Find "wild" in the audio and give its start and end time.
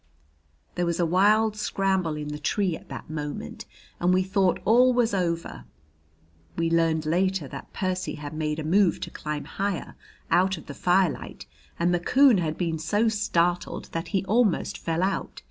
1.05-1.55